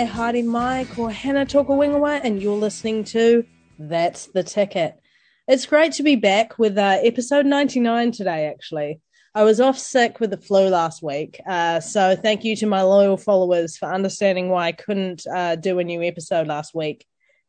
[0.00, 3.44] mai haere mai, ko Hannah Toka Wingawa, and you're listening to
[3.78, 4.98] That's the Ticket.
[5.46, 9.00] It's great to be back with uh, episode 99 today, actually.
[9.34, 12.80] I was off sick with the flu last week, uh, so thank you to my
[12.80, 17.06] loyal followers for understanding why I couldn't uh, do a new episode last week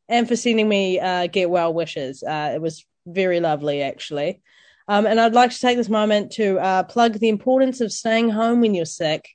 [0.09, 2.21] and for sending me uh, get well wishes.
[2.21, 4.41] Uh, it was very lovely, actually.
[4.89, 8.29] Um, and I'd like to take this moment to uh, plug the importance of staying
[8.29, 9.25] home when you're sick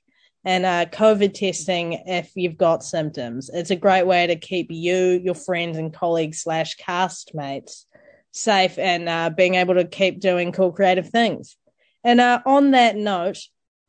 [0.47, 3.49] and uh, COVID testing if you've got symptoms.
[3.53, 7.85] It's a great way to keep you, your friends, and colleagues slash cast mates
[8.31, 11.57] safe and uh, being able to keep doing cool creative things.
[12.01, 13.39] And uh, on that note,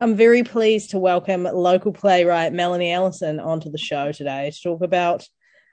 [0.00, 4.82] I'm very pleased to welcome local playwright Melanie Ellison onto the show today to talk
[4.82, 5.28] about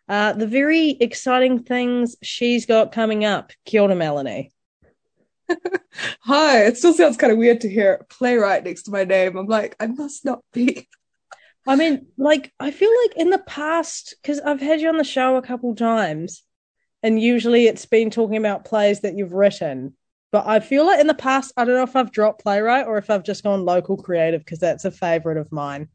[0.08, 3.52] uh, the very exciting things she's got coming up.
[3.66, 4.52] Kia ora, Melanie.
[6.21, 9.38] Hi, it still sounds kind of weird to hear playwright next to my name.
[9.38, 10.88] I'm like, I must not be.
[11.67, 15.03] I mean, like, I feel like in the past, because I've had you on the
[15.03, 16.43] show a couple times,
[17.01, 19.95] and usually it's been talking about plays that you've written.
[20.31, 22.97] But I feel like in the past, I don't know if I've dropped playwright or
[22.97, 25.88] if I've just gone local creative because that's a favorite of mine.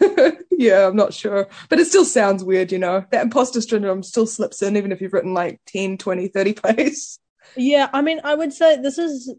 [0.50, 1.48] yeah, I'm not sure.
[1.68, 3.04] But it still sounds weird, you know.
[3.10, 7.18] That imposter syndrome still slips in, even if you've written like 10, 20, 30 plays.
[7.56, 9.34] Yeah, I mean, I would say this is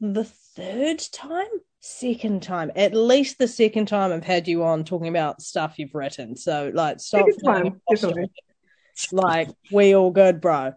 [0.00, 1.46] the third time,
[1.80, 5.94] second time, at least the second time I've had you on talking about stuff you've
[5.94, 6.36] written.
[6.36, 7.80] So, like, stop time,
[9.12, 10.74] Like, we all good, bro.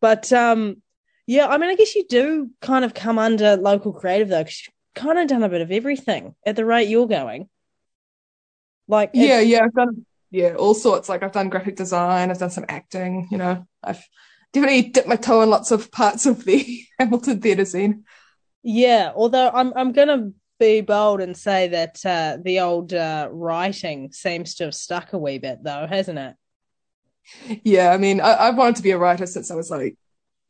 [0.00, 0.82] But um,
[1.26, 4.66] yeah, I mean, I guess you do kind of come under local creative though, because
[4.66, 7.48] you've kind of done a bit of everything at the rate you're going.
[8.88, 11.08] Like, Yeah, yeah, I've done yeah, all sorts.
[11.08, 13.66] Like I've done graphic design, I've done some acting, you know.
[13.82, 14.04] I've
[14.52, 18.04] definitely dipped my toe in lots of parts of the Hamilton theatre scene.
[18.62, 20.30] Yeah, although I'm I'm gonna
[20.60, 25.18] be bold and say that uh, the old uh, writing seems to have stuck a
[25.18, 26.36] wee bit though, hasn't it?
[27.64, 29.96] Yeah, I mean, I, I've wanted to be a writer since I was like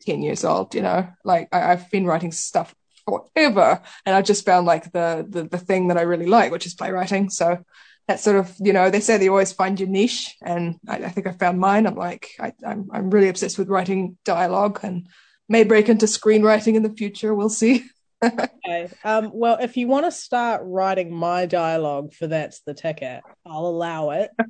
[0.02, 2.74] 10 years old, you know, like I, I've been writing stuff
[3.06, 6.66] forever and I just found like the, the, the thing that I really like, which
[6.66, 7.30] is playwriting.
[7.30, 7.64] So
[8.08, 11.08] that's sort of, you know, they say they always find your niche and I, I
[11.08, 11.86] think I found mine.
[11.86, 15.08] I'm like, I, I'm, I'm really obsessed with writing dialogue and
[15.48, 17.34] may break into screenwriting in the future.
[17.34, 17.84] We'll see.
[18.24, 18.88] Okay.
[19.02, 23.66] Um, well, if you want to start writing my dialogue for that's the ticket, I'll
[23.66, 24.30] allow it.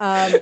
[0.00, 0.32] Um,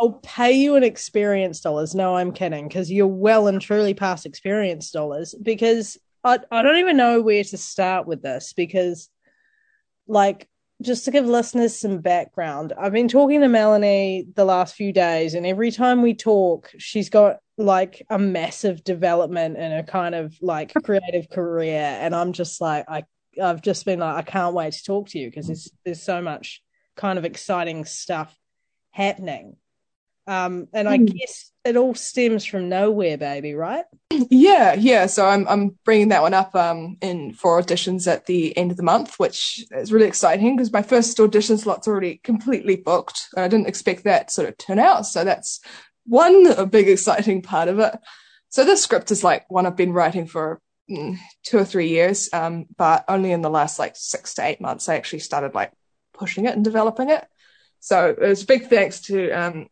[0.00, 1.94] I'll pay you an experience dollars.
[1.94, 5.34] No, I'm kidding, because you're well and truly past experience dollars.
[5.40, 9.08] Because I I don't even know where to start with this because,
[10.08, 10.48] like,
[10.82, 15.34] just to give listeners some background, I've been talking to Melanie the last few days,
[15.34, 20.36] and every time we talk, she's got like a massive development in her kind of
[20.42, 23.04] like creative career, and I'm just like, I
[23.42, 26.20] I've just been like, I can't wait to talk to you because there's there's so
[26.20, 26.62] much
[26.96, 28.34] kind of exciting stuff
[28.90, 29.56] happening.
[30.26, 31.06] Um, and I Hmm.
[31.18, 33.84] guess it all stems from nowhere, baby, right?
[34.30, 35.06] Yeah, yeah.
[35.06, 38.76] So I'm I'm bringing that one up um in for auditions at the end of
[38.76, 43.28] the month, which is really exciting because my first audition slot's already completely booked.
[43.34, 45.06] And I didn't expect that sort of turnout.
[45.06, 45.60] so that's
[46.04, 47.98] one a big exciting part of it.
[48.48, 52.30] So this script is like one I've been writing for mm, two or three years,
[52.32, 55.72] um, but only in the last like six to eight months I actually started like
[56.14, 57.26] pushing it and developing it.
[57.80, 59.66] So it was a big thanks to um,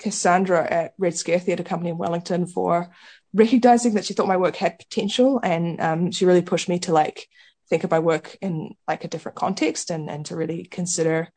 [0.00, 2.90] Cassandra at Red Scare Theatre Company in Wellington for
[3.32, 6.92] recognizing that she thought my work had potential and um, she really pushed me to
[6.92, 7.28] like
[7.68, 11.28] think of my work in like a different context and and to really consider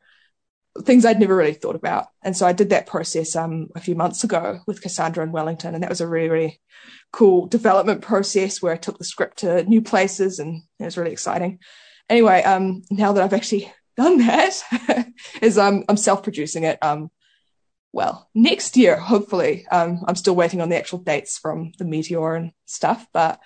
[0.82, 2.08] things I'd never really thought about.
[2.24, 5.74] And so I did that process um a few months ago with Cassandra in Wellington
[5.74, 6.60] and that was a really really
[7.12, 11.12] cool development process where I took the script to new places and it was really
[11.12, 11.60] exciting.
[12.10, 15.06] Anyway, um now that I've actually done that
[15.40, 17.10] is um I'm self-producing it um
[17.94, 19.66] well, next year, hopefully.
[19.70, 23.40] Um, I'm still waiting on the actual dates from the Meteor and stuff, but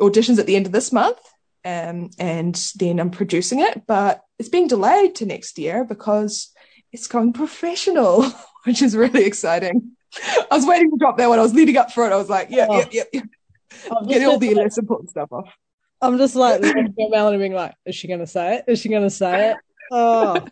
[0.00, 1.18] auditions at the end of this month.
[1.64, 6.52] Um, and then I'm producing it, but it's being delayed to next year because
[6.92, 8.22] it's going professional,
[8.64, 9.92] which is really exciting.
[10.50, 11.38] I was waiting to drop that one.
[11.38, 12.12] I was leading up for it.
[12.12, 12.78] I was like, yeah, Oh.
[12.78, 13.24] yeah, yep, yep.
[13.90, 15.48] I'm Get all the less important stuff off.
[16.00, 16.60] I'm just like
[16.98, 18.64] Melanie being like, is she gonna say it?
[18.68, 19.56] Is she gonna say it?
[19.90, 20.46] Oh,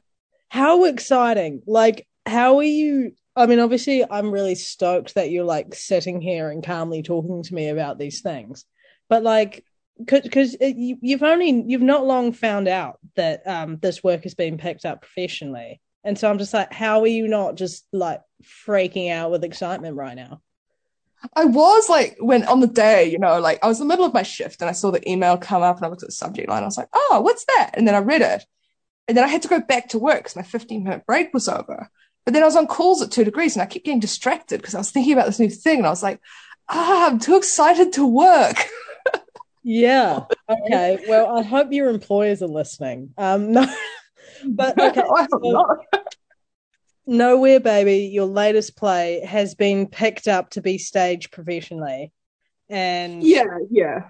[0.49, 1.63] how exciting!
[1.67, 3.13] Like, how are you?
[3.37, 7.55] I mean, obviously, I'm really stoked that you're like sitting here and calmly talking to
[7.55, 8.65] me about these things,
[9.09, 9.65] but like,
[9.99, 14.59] because you, you've only you've not long found out that um this work has been
[14.59, 18.21] picked up professionally, and so I'm just like, how are you not just like
[18.67, 20.41] freaking out with excitement right now?
[21.37, 24.07] I was like, when on the day, you know, like I was in the middle
[24.07, 26.15] of my shift and I saw the email come up and I looked at the
[26.15, 26.63] subject line.
[26.63, 27.73] I was like, oh, what's that?
[27.75, 28.45] And then I read it.
[29.07, 31.49] And then I had to go back to work because my 15 minute break was
[31.49, 31.91] over.
[32.25, 34.79] But then I was on calls at 2degrees and I kept getting distracted because I
[34.79, 36.21] was thinking about this new thing and I was like,
[36.69, 38.57] ah, I'm too excited to work.
[39.63, 40.25] Yeah.
[40.51, 40.99] Okay.
[41.09, 43.15] Well, I hope your employers are listening.
[43.17, 43.67] Um, no,
[44.49, 45.01] but okay.
[45.01, 45.79] I hope so- not.
[47.07, 52.13] Nowhere, baby, your latest play has been picked up to be staged professionally.
[52.69, 54.09] And Yeah, yeah.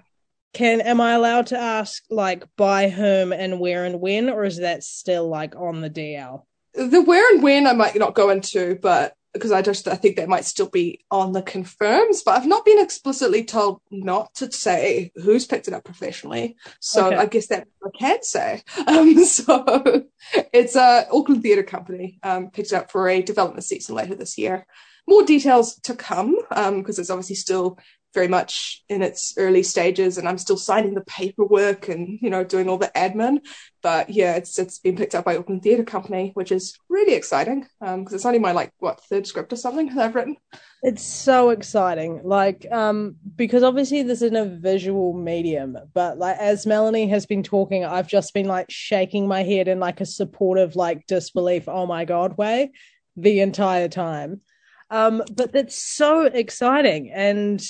[0.53, 4.57] can am I allowed to ask like by whom and where and when, or is
[4.57, 6.43] that still like on the DL?
[6.73, 10.17] The where and when I might not go into, but because I just I think
[10.17, 14.51] that might still be on the confirms, but I've not been explicitly told not to
[14.51, 16.57] say who's picked it up professionally.
[16.79, 17.15] So Okay.
[17.15, 18.61] I guess that I can say.
[18.87, 20.05] Um, so
[20.53, 24.37] it's a Auckland Theatre Company um, picked it up for a development season later this
[24.37, 24.65] year.
[25.07, 27.79] More details to come because it's obviously still
[28.13, 32.43] very much in its early stages, and I'm still signing the paperwork and you know
[32.43, 33.39] doing all the admin.
[33.81, 37.67] But yeah, it's it's been picked up by Auckland Theatre Company, which is really exciting
[37.79, 40.37] because it's only my like what third script or something that I've written.
[40.83, 42.21] It's so exciting.
[42.23, 47.43] Like, um, because obviously this is a visual medium, but like as Melanie has been
[47.43, 51.85] talking, I've just been like shaking my head in like a supportive, like disbelief, oh
[51.85, 52.71] my God way
[53.15, 54.41] the entire time.
[54.89, 57.11] Um, but that's so exciting.
[57.11, 57.63] And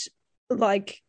[0.56, 1.02] like,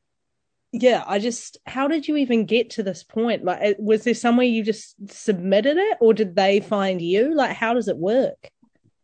[0.72, 3.44] yeah, I just, how did you even get to this point?
[3.44, 7.34] Like, eh, was there somewhere you just submitted it or did they find you?
[7.34, 8.50] Like, how does it work?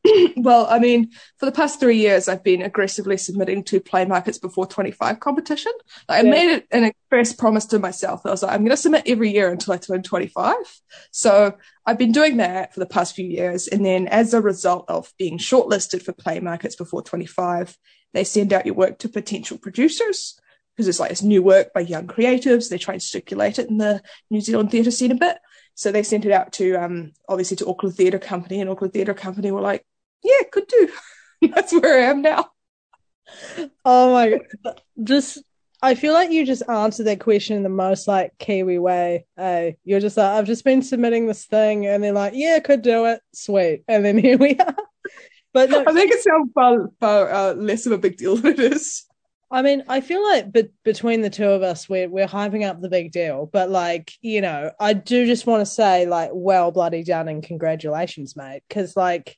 [0.36, 4.66] well, I mean, for the past three years, I've been aggressively submitting to Playmarket's Before
[4.66, 5.72] 25 competition.
[6.08, 6.28] Like, Yeah.
[6.28, 8.22] I made an express promise to myself.
[8.24, 10.54] I was like, I'm going to submit every year until I turn 25.
[11.10, 13.68] So I've been doing that for the past few years.
[13.68, 17.76] And then as a result of being shortlisted for Playmarket's Before 25,
[18.14, 20.38] they send out your work to potential producers
[20.74, 22.68] because it's like it's new work by young creatives.
[22.68, 24.00] They try and circulate it in the
[24.30, 25.38] New Zealand theatre scene a bit.
[25.74, 29.14] So they sent it out to um obviously to Auckland Theatre Company, and Auckland Theatre
[29.14, 29.84] Company were like,
[30.22, 30.88] "Yeah, could do."
[31.54, 32.50] That's where I am now.
[33.84, 34.80] Oh my god.
[35.02, 35.42] Just
[35.80, 39.26] I feel like you just answered that question in the most like Kiwi way.
[39.36, 42.82] Hey, you're just like, I've just been submitting this thing and they're like, yeah, could
[42.82, 43.20] do it.
[43.32, 43.84] Sweet.
[43.86, 44.76] And then here we are.
[45.58, 48.52] But no, I think it sounds far, far uh, less of a big deal than
[48.52, 49.04] it is.
[49.50, 52.80] I mean, I feel like be- between the two of us, we're we're hyping up
[52.80, 53.48] the big deal.
[53.52, 57.42] But like, you know, I do just want to say, like, well, bloody done and
[57.42, 58.62] congratulations, mate.
[58.68, 59.36] Because like,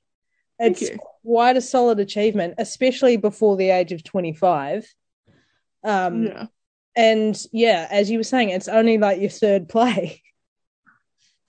[0.58, 0.90] it's
[1.22, 4.87] quite a solid achievement, especially before the age of twenty five.
[5.82, 6.46] Um, yeah.
[6.96, 10.22] and yeah, as you were saying, it's only like your third play.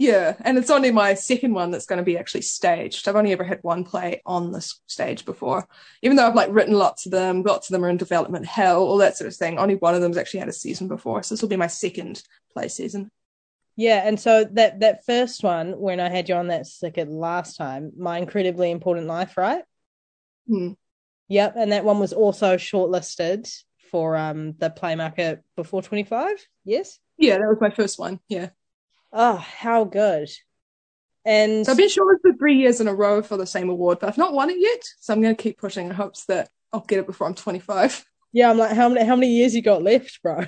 [0.02, 3.08] Yeah, and it's only my second one that's going to be actually staged.
[3.08, 5.68] I've only ever had one play on the stage before.
[6.02, 8.82] Even though I've like written lots of them, lots of them are in development hell,
[8.82, 9.60] all that sort of thing.
[9.60, 12.24] Only one of them's actually had a season before, so this will be my second
[12.52, 13.12] play season.
[13.76, 17.58] Yeah, and so that that first one, when I had you on that circuit last
[17.58, 19.64] time, my incredibly important life, right?
[20.48, 20.72] Hmm.
[21.28, 23.56] Yep, and that one was also shortlisted
[23.92, 26.44] for um the Playmarket before 25.
[26.66, 26.98] Yes.
[27.20, 28.20] Yeah, that was my first one.
[28.28, 28.50] Yeah.
[29.14, 30.30] Oh, how good.
[31.26, 34.10] And So I've been shortlisted three years in a row for the same award, but
[34.10, 34.84] I've not won it yet.
[35.00, 38.04] So I'm going to keep pushing in hopes that I'll get it before I'm 25.
[38.32, 40.46] yeah, I'm like, how many how many years you got left, bro?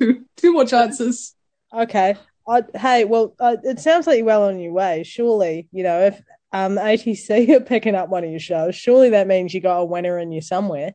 [0.00, 1.34] two, two more chances.
[1.72, 2.16] Okay.
[2.48, 5.04] I, hey, well, uh, it sounds like you're well on your way.
[5.04, 6.20] Surely, you know, if
[6.52, 9.84] um ATC are picking up one of your shows, surely that means you got a
[9.84, 10.92] winner in you somewhere.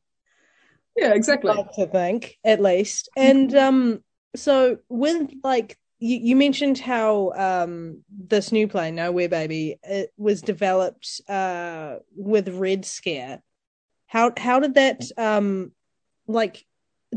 [0.98, 1.54] Yeah, exactly.
[1.54, 4.04] like to think at least and um
[4.36, 10.42] so with like you, you mentioned how um this new play nowhere baby it was
[10.42, 13.42] developed uh with red scare
[14.08, 15.72] how how did that um
[16.28, 16.66] like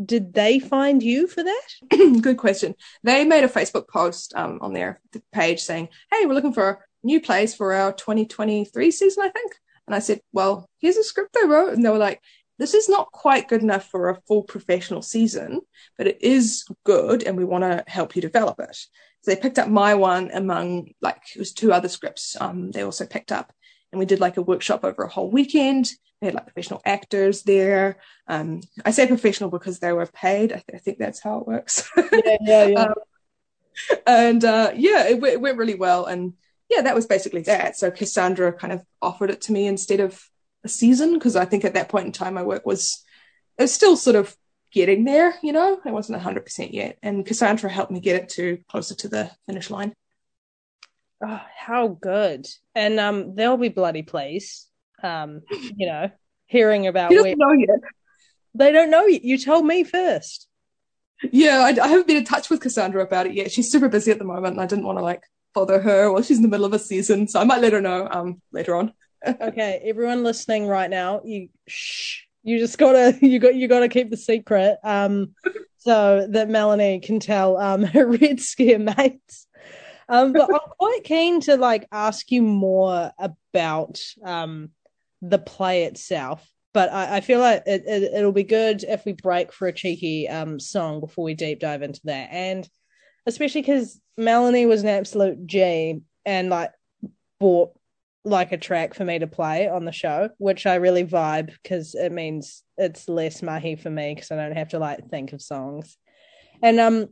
[0.04, 1.68] did they find you for that
[2.20, 2.74] Good question.
[3.02, 5.00] They made a Facebook post um, on their
[5.32, 9.52] page saying, Hey, we're looking for new plays for our 2023 season, I think.
[9.86, 11.74] And I said, Well, here's a script I wrote.
[11.74, 12.20] And they were like,
[12.58, 15.60] This is not quite good enough for a full professional season,
[15.96, 18.76] but it is good and we want to help you develop it.
[19.22, 22.82] So they picked up my one among, like, it was two other scripts um, they
[22.82, 23.52] also picked up.
[23.92, 25.90] and we did like a workshop over a whole weekend.
[26.20, 27.98] We had like professional actors there.
[28.26, 30.52] Um, I say professional because they were paid.
[30.52, 31.88] I, th- I think that's how it works.
[32.12, 32.82] Yeah, yeah, yeah.
[32.82, 32.94] Um,
[34.06, 36.06] and uh, yeah, it, w- it went really well.
[36.06, 36.34] And
[36.68, 37.76] yeah, that was basically that.
[37.76, 40.20] So Cassandra kind of offered it to me instead of
[40.70, 43.04] season because I think at that point in time my work was
[43.58, 44.36] it was still sort of
[44.72, 45.34] getting there.
[45.42, 46.98] You know, it wasn't hundred percent yet.
[47.02, 49.94] And Cassandra helped me get it to closer to the finish line.
[51.24, 52.46] Oh, how good.
[52.74, 54.66] And um they'll be bloody pleased.
[55.02, 56.10] Um, you know,
[56.46, 57.80] hearing about where doesn't know yet.
[58.54, 59.20] they don't know you.
[59.22, 60.46] You told me first.
[61.32, 63.50] Yeah, I, I haven't been in touch with Cassandra about it yet.
[63.50, 65.22] She's super busy at the moment, and I didn't want to like
[65.52, 67.26] bother her while she's in the middle of a season.
[67.26, 68.92] So I might let her know um later on.
[69.26, 72.22] Okay, everyone listening right now, you shh.
[72.44, 74.78] You just gotta you got you gotta keep the secret.
[74.84, 75.34] Um
[75.78, 79.46] so that Melanie can tell um her red scare mates.
[80.08, 84.70] Um but I'm quite keen to like ask you more about um
[85.20, 86.48] the play itself.
[86.74, 89.72] But I, I feel like it, it it'll be good if we break for a
[89.72, 92.28] cheeky um song before we deep dive into that.
[92.30, 92.68] And
[93.26, 96.70] especially because Melanie was an absolute G and like
[97.40, 97.77] bought
[98.24, 101.94] like a track for me to play on the show, which I really vibe because
[101.94, 105.42] it means it's less mahi for me because I don't have to like think of
[105.42, 105.96] songs.
[106.62, 107.08] And um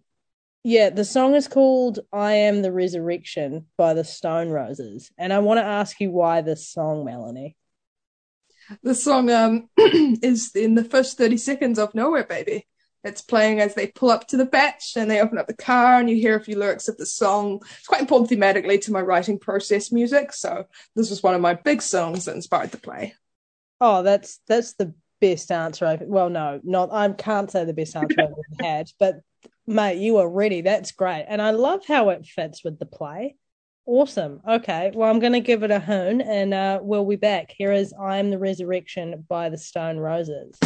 [0.64, 5.12] yeah, the song is called I Am the Resurrection by the Stone Roses.
[5.16, 7.56] And I want to ask you why this song, Melanie.
[8.82, 12.66] The song um is in the first 30 seconds of Nowhere Baby.
[13.06, 16.00] It's playing as they pull up to the bach and they open up the car
[16.00, 17.62] and you hear a few lyrics of the song.
[17.78, 20.32] It's quite important thematically to my writing process music.
[20.32, 23.14] So this was one of my big songs that inspired the play.
[23.80, 27.94] Oh, that's that's the best answer I've well, no, not I can't say the best
[27.94, 29.20] answer I've ever had, but
[29.66, 30.60] mate, you are ready.
[30.60, 31.26] That's great.
[31.28, 33.36] And I love how it fits with the play.
[33.86, 34.40] Awesome.
[34.48, 34.90] Okay.
[34.94, 37.54] Well, I'm going to give it a hoon and uh, we'll be back.
[37.56, 40.58] Here is I Am the Resurrection by the Stone Roses.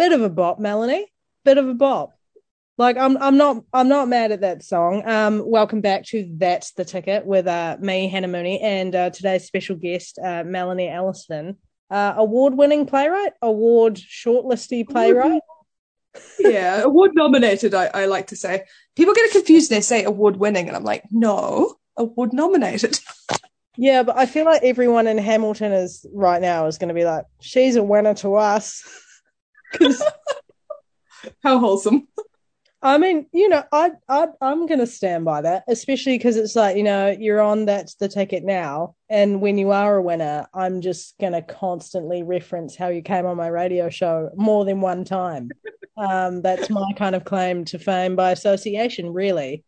[0.00, 1.12] Bit of a bop, Melanie.
[1.44, 2.14] Bit of a bop.
[2.78, 5.06] Like I'm I'm not I'm not mad at that song.
[5.06, 9.44] Um, welcome back to That's the Ticket with uh me, Hannah Mooney, and uh, today's
[9.44, 11.58] special guest, uh, Melanie Elliston,
[11.90, 15.42] uh, award-winning playwright, award shortlisty playwright.
[16.38, 17.74] yeah, award nominated.
[17.74, 18.64] I, I like to say.
[18.96, 19.68] People get it confused.
[19.68, 22.98] They say award winning, and I'm like, no, award nominated.
[23.76, 27.04] Yeah, but I feel like everyone in Hamilton is right now is going to be
[27.04, 28.82] like, she's a winner to us.
[31.42, 32.08] How wholesome.
[32.82, 36.56] I mean, you know, I, I I'm going to stand by that, especially because it's
[36.56, 40.46] like, you know, you're on that's the ticket now, and when you are a winner,
[40.54, 44.80] I'm just going to constantly reference how you came on my radio show more than
[44.80, 45.50] one time.
[45.98, 49.62] um, that's my kind of claim to fame by association, really.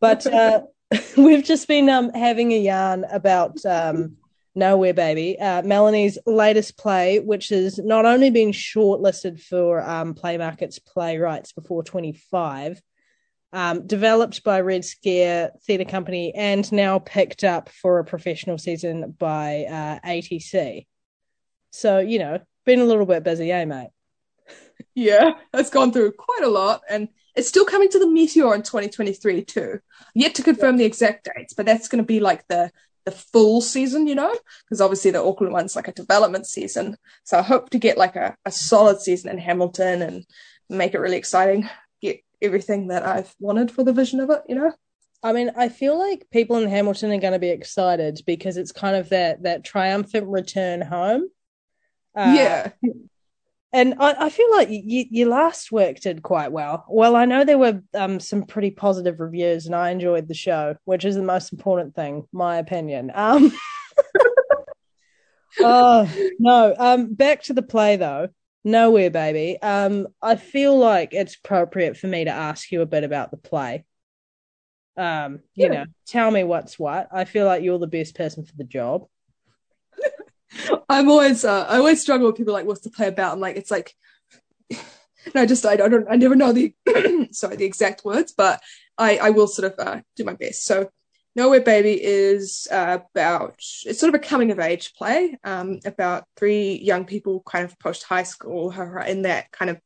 [0.00, 0.62] But uh,
[1.16, 4.16] we've just been um, having a yarn about um,
[4.54, 10.78] Nowhere Baby, uh, Melanie's latest play, which has not only been shortlisted for um, Playmarket's
[10.78, 12.82] Playwrights Before 25,
[13.54, 19.14] um, developed by Red Scare Theatre Company, and now picked up for a professional season
[19.18, 20.86] by uh, ATC.
[21.70, 23.90] So, you know, been a little bit busy, eh, mate?
[24.94, 28.62] Yeah, it's gone through quite a lot, and it's still coming to the Meteor in
[28.62, 29.78] 2023 too.
[30.14, 32.70] Yet to confirm the exact dates, but that's going to be like the
[33.04, 34.34] the full season, you know,
[34.64, 36.96] because obviously the Auckland one's like a development season.
[37.24, 40.26] So I hope to get like a, a solid season in Hamilton and
[40.68, 41.68] make it really exciting.
[42.00, 44.72] Get everything that I've wanted for the vision of it, you know.
[45.22, 48.72] I mean, I feel like people in Hamilton are going to be excited because it's
[48.72, 51.28] kind of that that triumphant return home.
[52.14, 52.70] Uh, yeah,
[53.72, 56.84] and I, I feel like you, your last work did quite well.
[56.88, 60.76] Well, I know there were um, some pretty positive reviews, and I enjoyed the show,
[60.84, 63.10] which is the most important thing, my opinion.
[63.14, 63.52] Um,
[65.62, 66.08] oh
[66.38, 68.28] no, um, back to the play though.
[68.64, 69.60] Nowhere, baby.
[69.60, 73.36] Um, I feel like it's appropriate for me to ask you a bit about the
[73.36, 73.84] play.
[74.96, 75.74] Um, you Yeah.
[75.84, 77.08] know, tell me what's what.
[77.12, 79.06] I feel like you're the best person for the job.
[80.88, 83.32] I'm always uh, I always struggle with people like what's the play about.
[83.32, 83.94] I'm like it's like
[85.34, 86.74] no, just I, don't I never know the
[87.32, 88.60] sorry the exact words, but
[88.98, 90.64] I I will sort of uh, do my best.
[90.64, 90.90] So
[91.34, 96.24] Nowhere Baby is uh, about it's sort of a coming of age play um, about
[96.36, 99.80] three young people kind of post high school who are in that kind of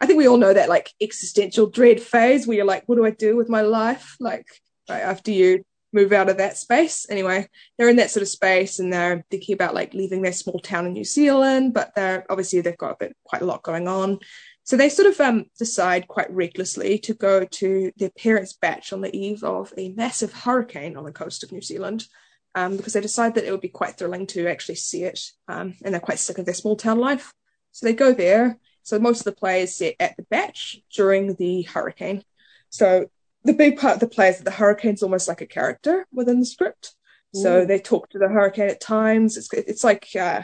[0.00, 3.06] I think we all know that like existential dread phase where you're like, what do
[3.06, 4.16] I do with my life?
[4.20, 4.46] Like
[4.88, 5.64] right after you
[5.96, 7.06] move out of that space.
[7.10, 10.60] Anyway, they're in that sort of space and they're thinking about like leaving their small
[10.60, 13.88] town in New Zealand, but they're obviously they've got a bit quite a lot going
[13.88, 14.20] on.
[14.62, 19.00] So they sort of um, decide quite recklessly to go to their parents' bach on
[19.00, 22.06] the eve of a massive hurricane on the coast of New Zealand.
[22.54, 25.74] Um, because they decide that it would be quite thrilling to actually see it, um,
[25.84, 27.34] and they're quite sick of their small town life.
[27.72, 28.56] So they go there.
[28.82, 30.56] So most of the play is set at the bach
[30.94, 32.24] during the hurricane.
[32.70, 33.10] So
[33.46, 36.40] the big part of the play is that the hurricane's almost like a character within
[36.40, 36.94] the script.
[37.34, 39.36] So they talk to the hurricane at times.
[39.36, 40.42] It's it's like uh,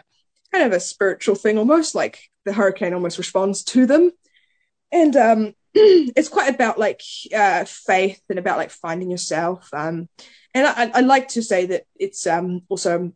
[0.52, 4.10] kind of a spiritual thing, almost like the hurricane almost responds to them,
[4.90, 7.00] and um, it's quite about like
[7.34, 9.70] uh, faith and about like finding yourself.
[9.72, 10.08] Um,
[10.54, 13.12] and I, I like to say that it's um, also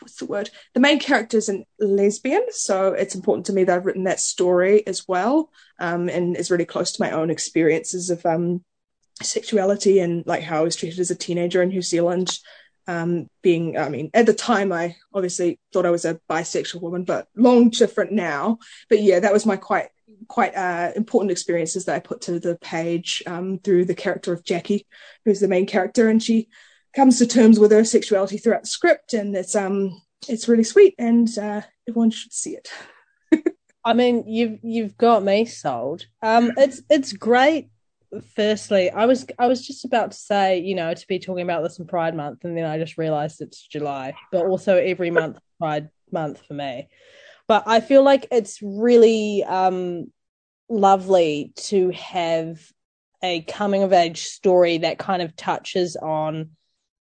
[0.00, 0.50] what's the word?
[0.74, 4.20] The main character is a lesbian, so it's important to me that I've written that
[4.20, 8.64] story as well, um, and is really close to my own experiences of um,
[9.22, 12.38] sexuality and like how I was treated as a teenager in New Zealand.
[12.86, 17.04] Um, being, I mean, at the time, I obviously thought I was a bisexual woman,
[17.04, 18.58] but long different now.
[18.88, 19.88] But yeah, that was my quite
[20.26, 24.44] quite uh, important experiences that I put to the page um, through the character of
[24.44, 24.86] Jackie,
[25.24, 26.48] who's the main character, and she
[26.96, 30.94] comes to terms with her sexuality throughout the script, and it's um it's really sweet,
[30.98, 32.70] and uh, everyone should see it.
[33.84, 36.06] I mean, you've you've got me sold.
[36.22, 37.68] Um, it's it's great.
[38.34, 41.62] Firstly, I was I was just about to say, you know, to be talking about
[41.62, 45.38] this in Pride Month, and then I just realized it's July, but also every month
[45.58, 46.88] Pride Month for me.
[47.48, 50.10] But I feel like it's really um
[50.70, 52.60] lovely to have
[53.22, 56.50] a coming of age story that kind of touches on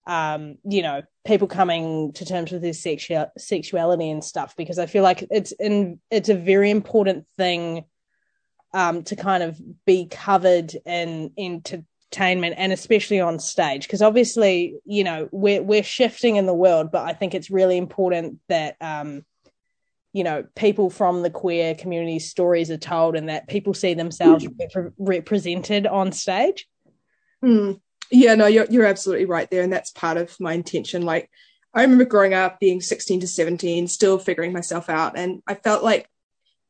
[0.07, 4.85] um you know people coming to terms with their sexual sexuality and stuff because i
[4.85, 7.83] feel like it's in it's a very important thing
[8.75, 15.03] um to kind of be covered in entertainment and especially on stage because obviously you
[15.03, 19.25] know we're we're shifting in the world but i think it's really important that um
[20.13, 24.45] you know people from the queer community stories are told and that people see themselves
[24.45, 26.67] repre- represented on stage
[27.45, 27.73] Hmm.
[28.11, 31.03] Yeah, no, you're you're absolutely right there, and that's part of my intention.
[31.03, 31.29] Like,
[31.73, 35.83] I remember growing up, being 16 to 17, still figuring myself out, and I felt
[35.83, 36.07] like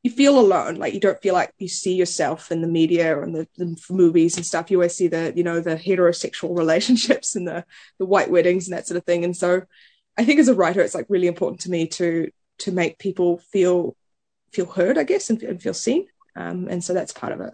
[0.05, 0.75] you feel alone.
[0.75, 4.37] Like you don't feel like you see yourself in the media and the, the movies
[4.37, 4.69] and stuff.
[4.69, 7.65] You always see the, you know, the heterosexual relationships and the
[7.97, 9.23] the white weddings and that sort of thing.
[9.23, 9.63] And so
[10.15, 13.39] I think as a writer, it's like really important to me to to make people
[13.51, 13.95] feel
[14.53, 16.05] feel heard, I guess, and, and feel seen.
[16.35, 17.53] Um, and so that's part of it.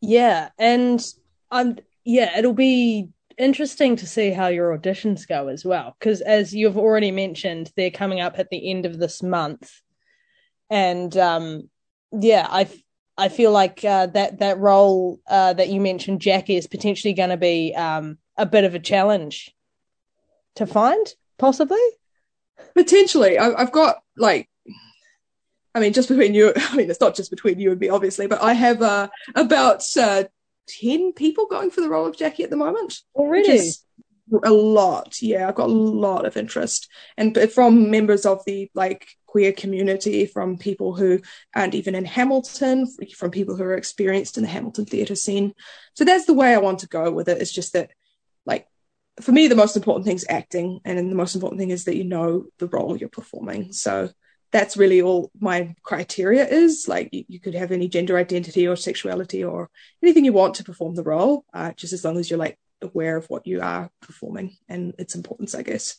[0.00, 1.04] Yeah, and
[1.50, 6.54] I'm yeah, it'll be interesting to see how your auditions go as well because as
[6.54, 9.82] you've already mentioned, they're coming up at the end of this month,
[10.70, 11.68] and um,
[12.12, 12.68] yeah, I
[13.18, 17.30] I feel like uh, that that role uh, that you mentioned, Jackie, is potentially going
[17.30, 19.54] to be um, a bit of a challenge
[20.56, 21.06] to find,
[21.38, 21.80] possibly.
[22.74, 24.48] Potentially, I, I've got like
[25.76, 28.26] I mean, just between you, I mean, it's not just between you and me, obviously,
[28.26, 30.24] but I have uh, about uh,
[30.68, 33.00] 10 people going for the role of Jackie at the moment.
[33.14, 33.70] Already?
[34.42, 35.20] A lot.
[35.20, 36.88] Yeah, I've got a lot of interest.
[37.16, 41.20] And from members of the like queer community, from people who
[41.54, 45.52] aren't even in Hamilton, from people who are experienced in the Hamilton theatre scene.
[45.92, 47.42] So that's the way I want to go with it.
[47.42, 47.90] It's just that,
[48.46, 48.66] like,
[49.20, 50.80] for me, the most important thing is acting.
[50.86, 53.74] And the most important thing is that you know the role you're performing.
[53.74, 54.08] So
[54.52, 58.74] that's really all my criteria is like you, you, could have any gender identity or
[58.74, 59.68] sexuality or
[60.02, 63.18] anything you want to perform the role uh, just as long as you're like aware
[63.18, 65.98] of what you are performing and its importance i guess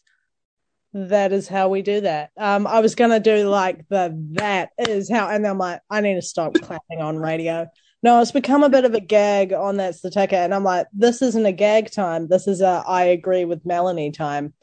[0.93, 5.09] that is how we do that um i was gonna do like the that is
[5.09, 7.67] how and i'm like i need to stop clapping on radio
[8.03, 10.87] no it's become a bit of a gag on that's the ticket and i'm like
[10.93, 14.53] this isn't a gag time this is a i agree with melanie time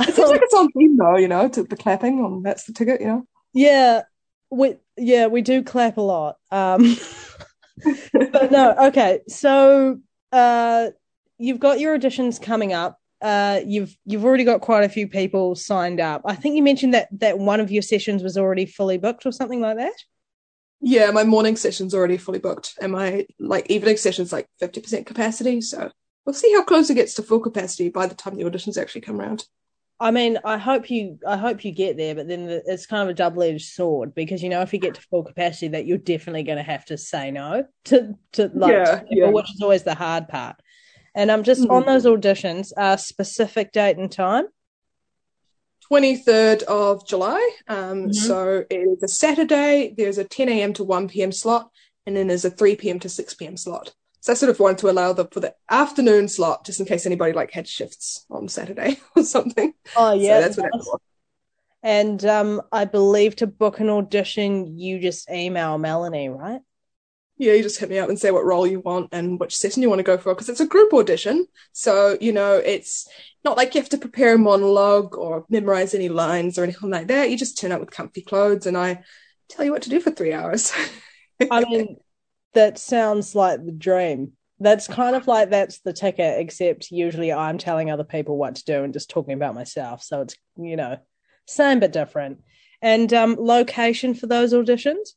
[0.00, 2.72] it seems like it's on theme though, you know, to the clapping on that's the
[2.72, 3.26] ticket, you know.
[3.52, 4.02] Yeah,
[4.50, 6.36] we yeah we do clap a lot.
[6.50, 6.96] Um,
[8.12, 9.20] but no, okay.
[9.28, 10.00] So
[10.32, 10.88] uh,
[11.38, 12.98] you've got your auditions coming up.
[13.22, 16.22] Uh, you've you've already got quite a few people signed up.
[16.24, 19.32] I think you mentioned that that one of your sessions was already fully booked or
[19.32, 19.94] something like that.
[20.80, 25.06] Yeah, my morning session's already fully booked, and my like evening session's like fifty percent
[25.06, 25.60] capacity.
[25.60, 25.90] So
[26.26, 29.02] we'll see how close it gets to full capacity by the time the auditions actually
[29.02, 29.46] come around.
[30.00, 33.08] I mean, I hope you, I hope you get there, but then it's kind of
[33.10, 36.42] a double-edged sword because you know if you get to full capacity, that you're definitely
[36.42, 39.28] going to have to say no to to like, Yeah, to people, yeah.
[39.28, 40.56] which is always the hard part.
[41.14, 41.70] And I'm just Mhm.
[41.70, 44.46] on those auditions, uh, specific date and time.
[45.90, 47.50] 23rd of July.
[47.68, 48.14] Um, Mhm.
[48.14, 49.94] So it is a Saturday.
[49.96, 50.72] There's a 10 a.m.
[50.74, 51.32] to 1 p.m.
[51.32, 51.70] slot,
[52.06, 52.98] and then there's a 3 p.m.
[53.00, 53.56] to 6 p.m.
[53.56, 53.92] slot.
[54.20, 57.04] So I sort of wanted to allow the for the afternoon slot, just in case
[57.04, 59.74] anybody like had shifts on Saturday or something.
[59.96, 60.90] Oh yeah, so that's what that's.
[61.82, 66.60] And um, I believe to book an audition, you just email Melanie, right?
[67.38, 69.82] Yeah, you just hit me up and say what role you want and which session
[69.82, 71.46] you want to go for because it's a group audition.
[71.72, 73.08] So, you know, it's
[73.44, 77.08] not like you have to prepare a monologue or memorize any lines or anything like
[77.08, 77.30] that.
[77.30, 79.02] You just turn up with comfy clothes and I
[79.48, 80.72] tell you what to do for three hours.
[81.50, 81.96] I mean,
[82.54, 84.32] that sounds like the dream.
[84.60, 88.64] That's kind of like that's the ticket, except usually I'm telling other people what to
[88.64, 90.02] do and just talking about myself.
[90.02, 90.98] So it's you know,
[91.46, 92.42] same but different.
[92.80, 95.10] And um, location for those auditions.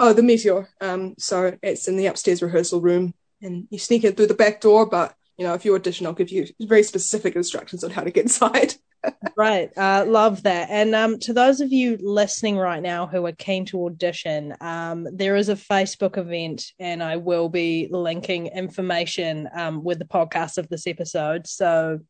[0.00, 0.68] Oh, the Meteor.
[0.80, 4.60] Um, so it's in the upstairs rehearsal room and you sneak in through the back
[4.60, 8.02] door, but you know, if you audition, I'll give you very specific instructions on how
[8.02, 8.74] to get inside.
[9.34, 9.70] Right.
[9.76, 10.68] Uh, love that.
[10.70, 15.06] And um, to those of you listening right now who are keen to audition, um,
[15.10, 20.58] there is a Facebook event, and I will be linking information um, with the podcast
[20.58, 21.46] of this episode.
[21.46, 22.00] So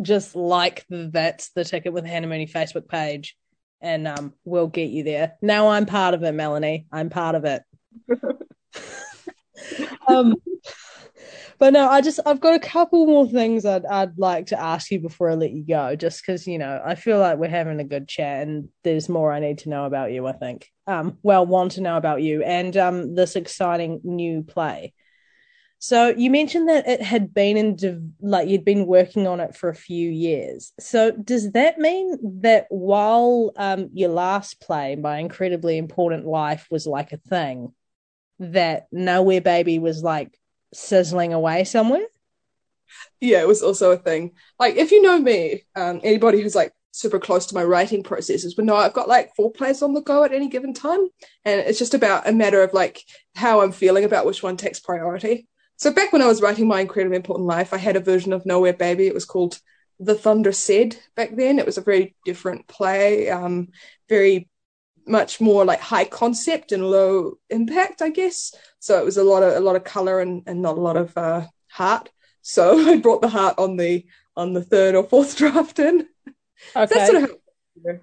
[0.00, 3.36] just like that's the ticket with Hannah Mooney Facebook page,
[3.80, 5.34] and um, we'll get you there.
[5.42, 6.86] Now I'm part of it, Melanie.
[6.92, 7.62] I'm part of it.
[10.08, 10.34] um,
[11.58, 14.90] but no, I just I've got a couple more things I'd I'd like to ask
[14.90, 17.80] you before I let you go, just because you know I feel like we're having
[17.80, 20.26] a good chat and there's more I need to know about you.
[20.26, 24.94] I think, um, well, want to know about you and um this exciting new play.
[25.82, 29.56] So you mentioned that it had been in dev- like you'd been working on it
[29.56, 30.72] for a few years.
[30.78, 36.86] So does that mean that while um your last play, my incredibly important life, was
[36.86, 37.72] like a thing,
[38.40, 40.38] that Nowhere Baby was like
[40.74, 42.06] sizzling away somewhere?
[43.20, 44.32] yeah, it was also a thing.
[44.58, 48.54] Like, if you know me, um, anybody who's like super close to my writing processes
[48.54, 51.06] but no I've got like four plays on the go at any given time.
[51.44, 53.02] And it's just about a matter of like
[53.36, 55.46] how I'm feeling about which one takes priority.
[55.80, 58.44] So back when I was writing My Incredibly Important Life, I had a version of
[58.44, 59.06] Nowhere Baby.
[59.06, 59.58] It was called
[59.98, 61.58] The Thunder Said back then.
[61.58, 63.68] It was a very different play, um,
[64.06, 64.50] very
[65.06, 68.54] much more like high concept and low impact, I guess.
[68.78, 70.98] So it was a lot of a lot of color and, and not a lot
[70.98, 72.10] of uh, heart.
[72.42, 74.04] So I brought the heart on the
[74.36, 76.06] on the third or fourth draft in.
[76.76, 76.94] Okay.
[76.94, 77.30] That's sort of
[77.86, 78.00] how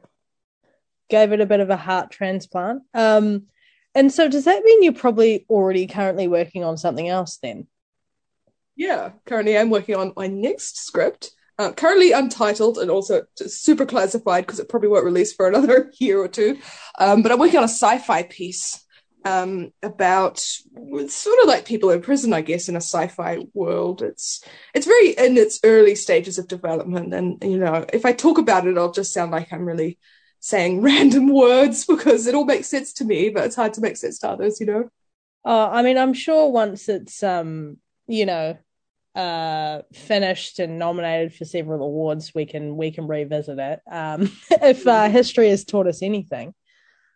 [1.12, 2.82] gave it a bit of a heart transplant.
[2.96, 3.46] Um,
[3.98, 7.68] and so does that mean you're probably already currently working on something else then?
[8.76, 11.32] Yeah, currently I'm working on my next script.
[11.60, 16.22] Uh, currently untitled and also super classified because it probably won't release for another year
[16.22, 16.60] or two.
[17.00, 18.86] Um, but I'm working on a sci-fi piece
[19.26, 24.04] um, about sort of like people in prison, I guess, in a sci-fi world.
[24.04, 24.44] It's
[24.76, 28.68] it's very in its early stages of development, and you know, if I talk about
[28.68, 29.98] it, I'll just sound like I'm really
[30.40, 33.98] saying random words because it all makes sense to me, but it's hard to make
[33.98, 34.90] sense to others, you know.
[35.46, 38.58] Uh, I mean, I'm sure once it's um, you know,
[39.16, 43.82] uh, finished and nominated for several awards, we can we can revisit it.
[43.92, 46.54] Um, if uh, history has taught us anything.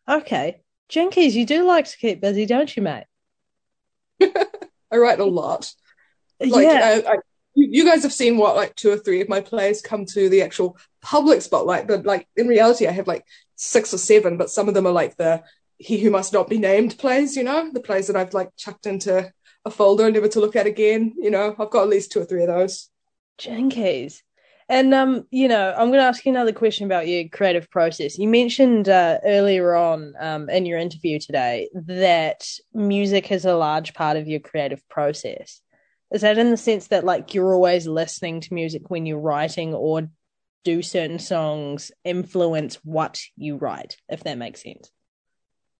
[0.09, 3.05] Okay, Jinkies, you do like to keep busy, don't you, mate?
[4.21, 5.71] I write a lot.
[6.39, 7.15] Like, yeah, I, I,
[7.55, 10.41] you guys have seen what like two or three of my plays come to the
[10.41, 14.67] actual public spotlight, but like in reality, I have like six or seven, but some
[14.67, 15.43] of them are like the
[15.77, 18.85] he who must not be named plays, you know, the plays that I've like chucked
[18.85, 19.31] into
[19.65, 21.13] a folder never to look at again.
[21.17, 22.89] You know, I've got at least two or three of those.
[23.39, 24.21] Jinkies.
[24.69, 28.17] And um, you know, I'm going to ask you another question about your creative process.
[28.17, 33.93] You mentioned uh, earlier on um, in your interview today that music is a large
[33.93, 35.60] part of your creative process.
[36.11, 39.73] Is that in the sense that like you're always listening to music when you're writing,
[39.73, 40.09] or
[40.63, 43.97] do certain songs influence what you write?
[44.09, 44.91] If that makes sense.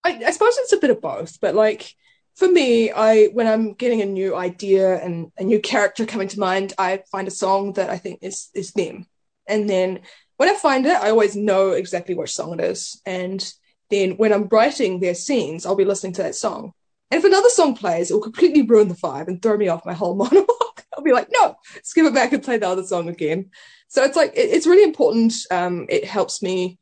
[0.04, 1.94] I, I suppose it's a bit of both, but like
[2.36, 6.40] for me, I when I'm getting a new idea and a new character coming to
[6.40, 9.06] mind, I find a song that I think is is them.
[9.48, 10.00] And then
[10.38, 13.00] when I find it, I always know exactly which song it is.
[13.06, 13.46] And
[13.90, 16.74] then when I'm writing their scenes, I'll be listening to that song.
[17.12, 19.86] And if another song plays, it will completely ruin the vibe and throw me off
[19.86, 20.48] my whole monologue.
[20.98, 23.52] I'll be like, no, skip it back and play the other song again.
[23.88, 25.34] So it's like it, it's really important.
[25.52, 26.80] Um, it helps me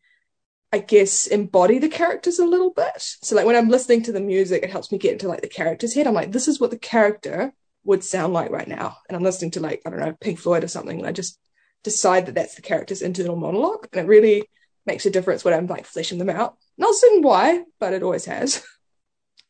[0.72, 2.92] I guess embody the characters a little bit.
[2.98, 5.48] So like when I'm listening to the music, it helps me get into like the
[5.48, 6.06] character's head.
[6.06, 7.52] I'm like, this is what the character
[7.86, 8.98] would sound like right now.
[9.08, 11.00] And I'm listening to like, I don't know, Pink Floyd or something.
[11.00, 11.40] And I just
[11.84, 13.88] decide that that's the character's internal monologue.
[13.92, 14.48] And it really
[14.86, 16.56] makes a difference when I'm like fleshing them out.
[16.78, 18.64] Not certain why, but it always has.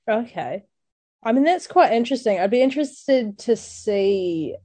[0.09, 0.63] Okay.
[1.23, 2.39] I mean, that's quite interesting.
[2.39, 4.55] I'd be interested to see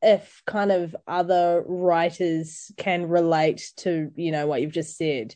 [0.00, 5.34] if kind of other writers can relate to, you know, what you've just said.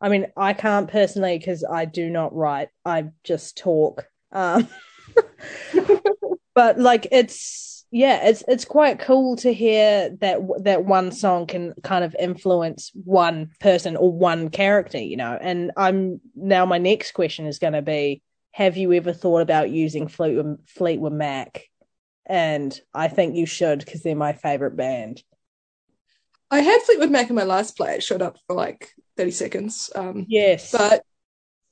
[0.00, 2.68] I mean, I can't personally because I do not write.
[2.84, 4.08] I just talk.
[4.32, 4.68] Um,
[6.54, 11.72] but like, it's yeah, it's it's quite cool to hear that that one song can
[11.82, 15.38] kind of influence one person or one character, you know.
[15.40, 18.22] And I'm now my next question is going to be:
[18.56, 21.64] Have you ever thought about using Fleetwood Fleetwood Mac?
[22.24, 25.22] And I think you should because they're my favorite band.
[26.50, 27.96] I had Fleetwood Mac in my last play.
[27.96, 29.90] It showed up for like 30 seconds.
[29.94, 31.02] Um, Yes, but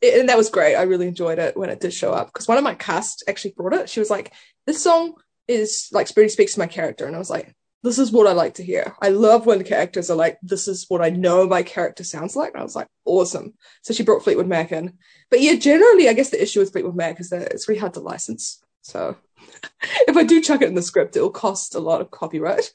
[0.02, 0.74] it, and that was great.
[0.74, 3.54] I really enjoyed it when it did show up because one of my cast actually
[3.56, 3.88] brought it.
[3.88, 4.34] She was like,
[4.66, 5.14] "This song
[5.48, 8.32] is like really speaks to my character," and I was like, "This is what I
[8.32, 8.96] like to hear.
[9.00, 12.34] I love when the characters are like, this is what I know my character sounds
[12.34, 14.94] like." And I was like, "Awesome!" So she brought Fleetwood Mac in.
[15.30, 17.94] But yeah, generally, I guess the issue with Fleetwood Mac is that it's really hard
[17.94, 18.62] to license.
[18.82, 19.16] So
[20.08, 22.72] if I do chuck it in the script, it'll cost a lot of copyright.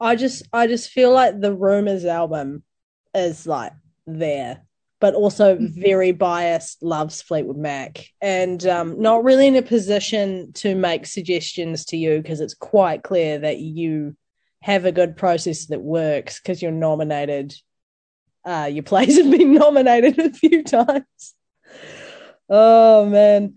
[0.00, 2.64] I just I just feel like the Rumours album
[3.14, 3.72] is like
[4.06, 4.62] there,
[5.00, 10.74] but also very biased, loves Fleetwood Mac, and um, not really in a position to
[10.74, 14.16] make suggestions to you because it's quite clear that you
[14.64, 17.54] have a good process that works because you're nominated.
[18.46, 21.34] Uh, your plays have been nominated a few times.
[22.48, 23.56] Oh man.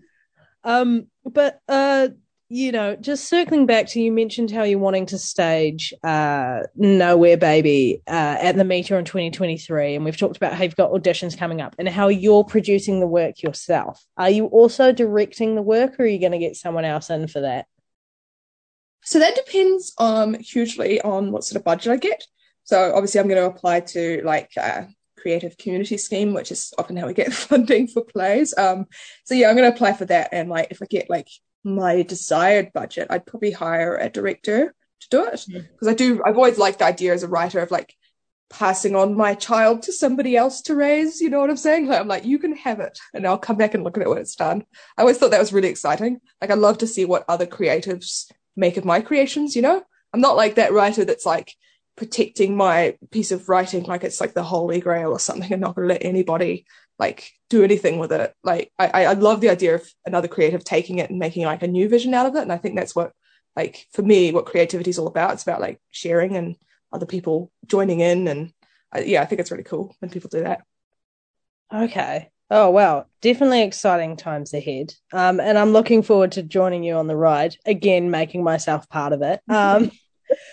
[0.64, 2.08] Um, but uh
[2.50, 7.38] you know, just circling back to you mentioned how you're wanting to stage uh Nowhere
[7.38, 11.38] Baby uh at the Meteor in 2023 and we've talked about how you've got auditions
[11.38, 14.04] coming up and how you're producing the work yourself.
[14.18, 17.28] Are you also directing the work or are you going to get someone else in
[17.28, 17.64] for that?
[19.08, 22.26] So that depends um hugely on what sort of budget I get.
[22.64, 24.82] So obviously I'm going to apply to like uh,
[25.16, 28.52] creative community scheme, which is often how we get funding for plays.
[28.58, 28.84] Um,
[29.24, 31.28] so yeah, I'm going to apply for that, and like if I get like
[31.64, 36.20] my desired budget, I'd probably hire a director to do it because I do.
[36.26, 37.94] I've always liked the idea as a writer of like
[38.50, 41.22] passing on my child to somebody else to raise.
[41.22, 41.86] You know what I'm saying?
[41.86, 44.08] Like, I'm like, you can have it, and I'll come back and look at it
[44.10, 44.64] when it's done.
[44.98, 46.20] I always thought that was really exciting.
[46.42, 49.56] Like, I love to see what other creatives make of my creations.
[49.56, 51.54] You know, I'm not like that writer that's like
[51.96, 55.74] protecting my piece of writing like it's like the holy grail or something and not
[55.74, 56.64] to let anybody
[56.96, 61.00] like do anything with it like I, I love the idea of another creative taking
[61.00, 63.10] it and making like a new vision out of it and i think that's what
[63.56, 66.54] like for me what creativity is all about it's about like sharing and
[66.92, 68.52] other people joining in and
[68.92, 70.62] I, yeah i think it's really cool when people do that
[71.72, 72.30] Okay.
[72.50, 74.94] Oh wow, definitely exciting times ahead.
[75.12, 79.12] Um, and I'm looking forward to joining you on the ride again, making myself part
[79.12, 79.40] of it.
[79.50, 79.90] Um,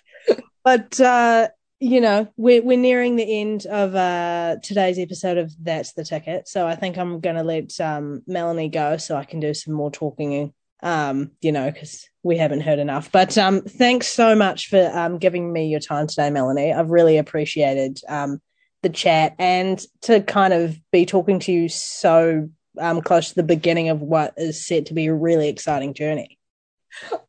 [0.63, 1.47] but uh,
[1.79, 6.49] you know, we're we're nearing the end of uh today's episode of That's the Ticket.
[6.49, 9.91] So I think I'm gonna let um Melanie go so I can do some more
[9.91, 10.53] talking.
[10.83, 13.11] Um, you know, because we haven't heard enough.
[13.11, 16.73] But um, thanks so much for um giving me your time today, Melanie.
[16.73, 18.41] I've really appreciated um
[18.85, 22.47] the chat and to kind of be talking to you so
[22.79, 26.37] um, close to the beginning of what is set to be a really exciting journey.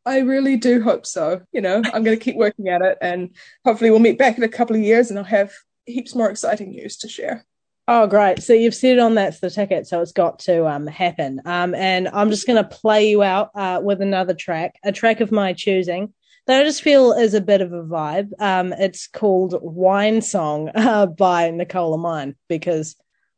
[0.05, 1.41] I really do hope so.
[1.51, 4.43] You know, I'm going to keep working at it and hopefully we'll meet back in
[4.43, 5.51] a couple of years and I'll have
[5.87, 7.43] heaps more exciting news to share.
[7.87, 8.43] Oh, great.
[8.43, 11.41] So you've said on that's the ticket, so it's got to um, happen.
[11.43, 15.21] Um, and I'm just going to play you out uh, with another track, a track
[15.21, 16.13] of my choosing
[16.47, 18.31] that I just feel is a bit of a vibe.
[18.39, 22.95] Um, it's called Wine Song uh, by Nicola Mine because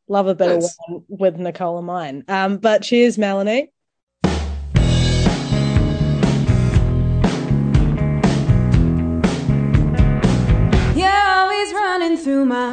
[0.07, 0.65] love a bit Nice.
[0.65, 2.23] of wine with Nicola Mine.
[2.27, 3.71] Um, but cheers, Melanie.
[10.95, 12.71] You're always running through my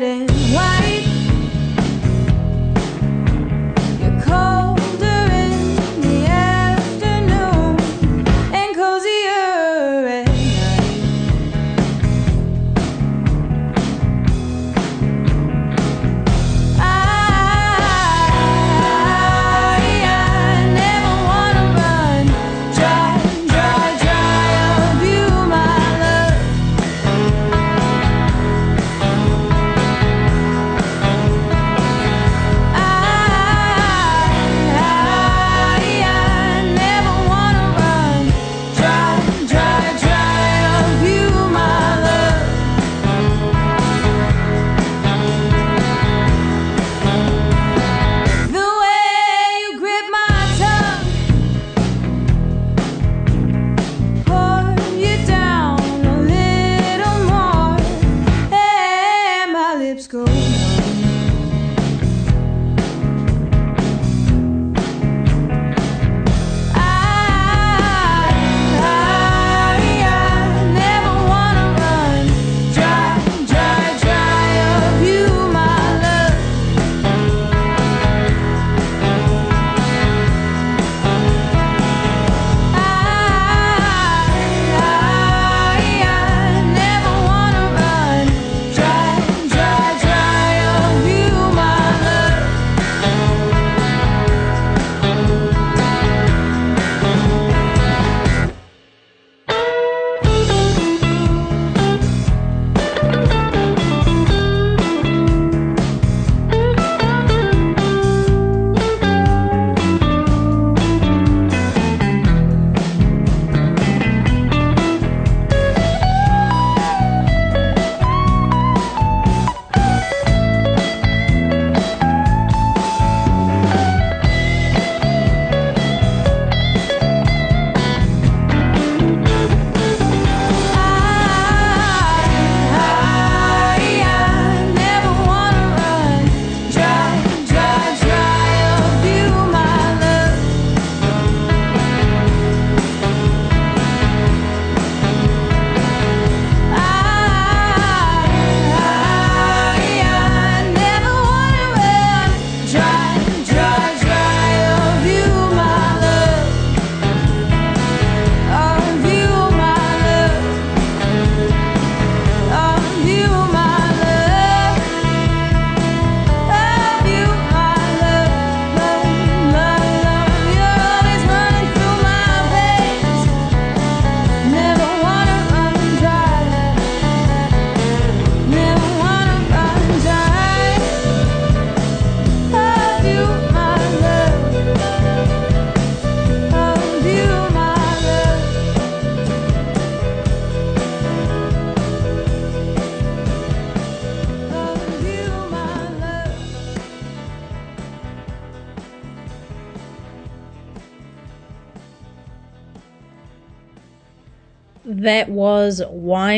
[0.00, 0.27] shades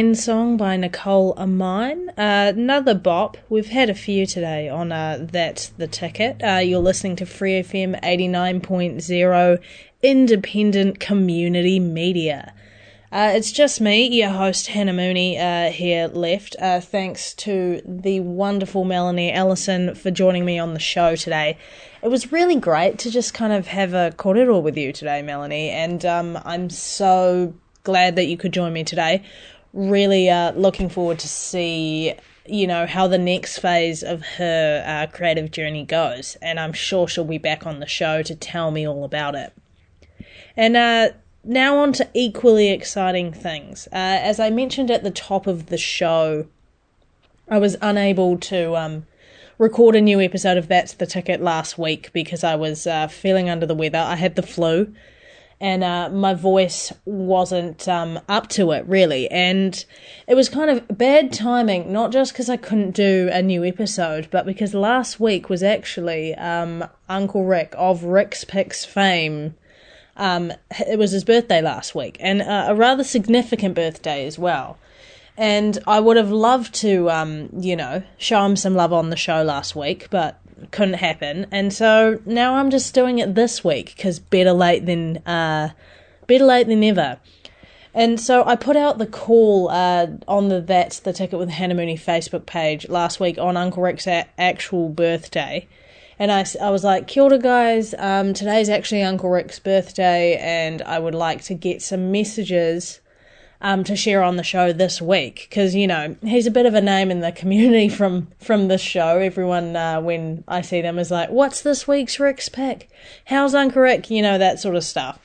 [0.00, 2.08] Song by Nicole Amine.
[2.16, 3.36] Uh, another bop.
[3.50, 6.42] We've had a few today on uh, the Ticket.
[6.42, 9.58] Uh, you're listening to Free FM 89.0
[10.02, 12.54] independent community media.
[13.12, 16.56] Uh, it's just me, your host Hannah Mooney, uh, here left.
[16.58, 21.58] Uh, thanks to the wonderful Melanie Ellison for joining me on the show today.
[22.02, 25.68] It was really great to just kind of have a cordial with you today, Melanie,
[25.68, 27.52] and um, I'm so
[27.84, 29.22] glad that you could join me today.
[29.72, 32.14] Really uh, looking forward to see
[32.46, 37.06] you know how the next phase of her uh, creative journey goes, and I'm sure
[37.06, 39.52] she'll be back on the show to tell me all about it.
[40.56, 41.10] And uh,
[41.44, 43.86] now on to equally exciting things.
[43.92, 46.46] Uh, as I mentioned at the top of the show,
[47.48, 49.06] I was unable to um,
[49.58, 53.48] record a new episode of That's the Ticket last week because I was uh, feeling
[53.48, 53.98] under the weather.
[53.98, 54.92] I had the flu
[55.60, 59.30] and uh, my voice wasn't um, up to it really.
[59.30, 59.84] And
[60.26, 64.28] it was kind of bad timing, not just because I couldn't do a new episode,
[64.30, 69.54] but because last week was actually um, Uncle Rick of Rick's Picks fame.
[70.16, 70.52] Um,
[70.88, 74.78] it was his birthday last week, and uh, a rather significant birthday as well.
[75.36, 79.16] And I would have loved to, um, you know, show him some love on the
[79.16, 80.39] show last week, but
[80.70, 81.46] couldn't happen.
[81.50, 85.70] And so now I'm just doing it this week because better late than uh,
[86.26, 87.18] better late than never.
[87.92, 91.74] And so I put out the call uh, on the That's the Ticket with Hannah
[91.74, 95.66] Mooney Facebook page last week on Uncle Rick's a- actual birthday.
[96.18, 97.94] And I, I was like, Kia ora, guys.
[97.98, 103.00] Um, today's actually Uncle Rick's birthday, and I would like to get some messages
[103.60, 106.74] um, to share on the show this week because you know he's a bit of
[106.74, 109.18] a name in the community from from this show.
[109.18, 112.88] Everyone uh, when I see them is like, "What's this week's Rick's pick?
[113.26, 115.18] How's Uncle Rick?" You know that sort of stuff.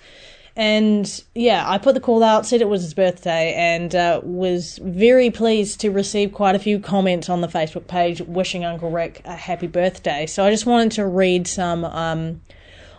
[0.57, 4.79] And yeah, I put the call out, said it was his birthday, and uh, was
[4.81, 9.21] very pleased to receive quite a few comments on the Facebook page wishing Uncle Rick
[9.25, 10.25] a happy birthday.
[10.25, 12.41] So I just wanted to read some um,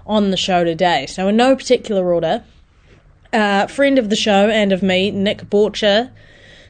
[0.06, 1.06] on the show today.
[1.06, 2.44] So in no particular order,
[3.36, 6.10] uh, friend of the show and of me, Nick Borcher,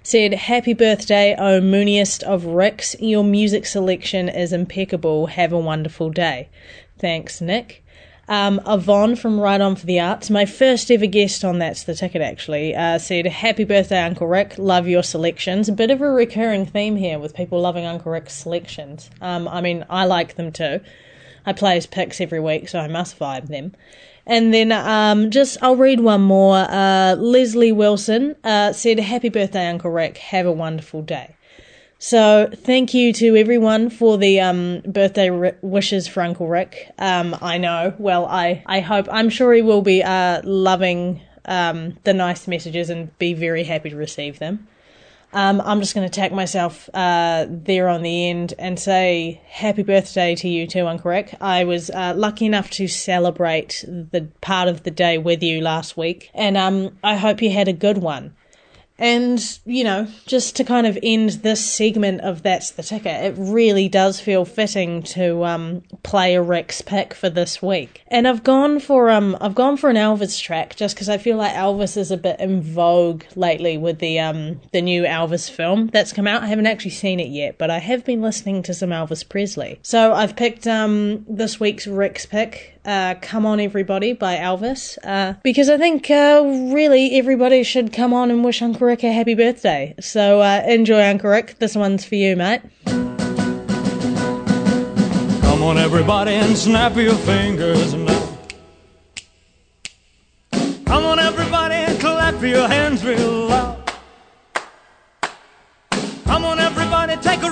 [0.03, 2.97] said, Happy birthday, oh mooniest of Ricks.
[2.99, 5.27] Your music selection is impeccable.
[5.27, 6.49] Have a wonderful day.
[6.99, 7.85] Thanks, Nick.
[8.29, 11.95] Um, Yvonne from Right On for the Arts, my first ever guest on That's the
[11.95, 14.59] Ticket actually, uh, said, Happy birthday, Uncle Rick.
[14.59, 15.69] Love your selections.
[15.69, 19.09] A bit of a recurring theme here with people loving Uncle Rick's selections.
[19.21, 20.81] Um, I mean, I like them too.
[21.45, 23.77] I play his picks every week, so I must vibe them.
[24.27, 26.57] And then um, just I'll read one more.
[26.69, 30.19] Uh, Leslie Wilson uh, said, "Happy birthday, Uncle Rick.
[30.19, 31.37] Have a wonderful day."
[31.99, 36.93] So thank you to everyone for the um, birthday ri- wishes for Uncle Rick.
[36.99, 37.95] Um, I know.
[37.99, 42.91] Well, I I hope I'm sure he will be uh, loving um, the nice messages
[42.91, 44.67] and be very happy to receive them.
[45.37, 49.83] Um, I'm just going to tack myself uh, there on the end and say happy
[49.83, 51.35] birthday to you too, Uncle Rick.
[51.43, 55.95] I was uh, lucky enough to celebrate the part of the day with you last
[55.95, 58.35] week, and um, I hope you had a good one.
[58.99, 63.35] And, you know, just to kind of end this segment of That's the Ticket, it
[63.37, 68.03] really does feel fitting to um, play a Rick's pick for this week.
[68.09, 71.37] And I've gone for um I've gone for an Elvis track just because I feel
[71.37, 75.89] like Elvis is a bit in vogue lately with the um the new Elvis film
[75.89, 76.43] that's come out.
[76.43, 79.81] I haven't actually seen it yet, but I have been listening to some Elvis Presley.
[79.83, 85.35] So I've picked um this week's Rick's pick uh, Come On Everybody by Elvis, uh,
[85.43, 89.35] because I think uh, really everybody should come on and wish Uncle Rick a happy
[89.35, 89.95] birthday.
[90.01, 91.59] So uh, enjoy, Uncle Rick.
[91.59, 92.63] This one's for you, mate.
[95.43, 98.39] Come on, everybody, and snap your fingers now.
[100.87, 103.83] Come on, everybody, and clap your hands real loud.
[106.25, 107.51] Come on, everybody, take a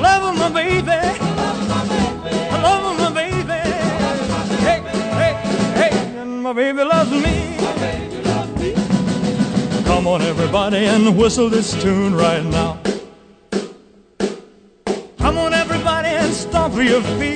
[0.00, 0.90] love my baby.
[0.90, 3.60] I love my baby.
[4.66, 4.80] Hey,
[5.20, 5.34] hey,
[5.80, 7.56] hey, and my baby loves me.
[9.84, 12.78] Come on, everybody, and whistle this tune right now.
[15.18, 17.29] Come on, everybody, and stomp your feet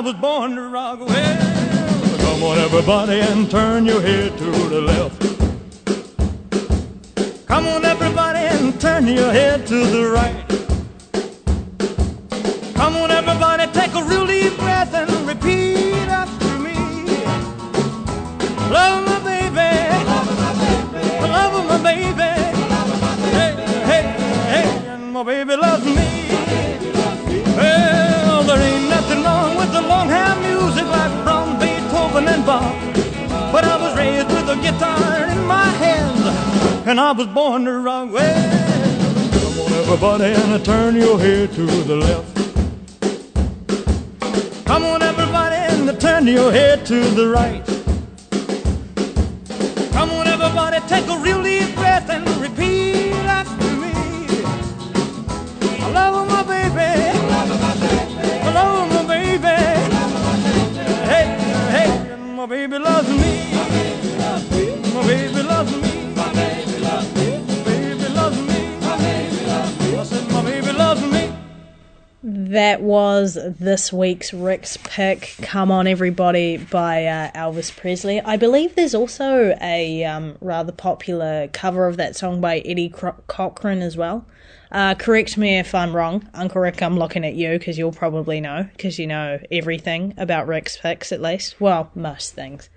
[0.00, 0.98] I was born to rock.
[0.98, 5.20] Well, come on, everybody, and turn your head to the left.
[7.46, 10.29] Come on, everybody, and turn your head to the right.
[36.90, 38.32] And I was born the wrong way.
[39.32, 42.36] Come on, everybody, and turn your head to the left.
[44.66, 47.69] Come on, everybody, and turn your head to the right.
[72.80, 75.34] Was this week's Rick's pick.
[75.42, 78.20] Come on, everybody, by uh, Elvis Presley.
[78.20, 83.22] I believe there's also a um, rather popular cover of that song by Eddie Cro-
[83.26, 84.26] Cochran as well.
[84.72, 86.82] Uh, correct me if I'm wrong, Uncle Rick.
[86.82, 91.12] I'm looking at you because you'll probably know because you know everything about Rick's picks
[91.12, 91.60] at least.
[91.60, 92.70] Well, most things.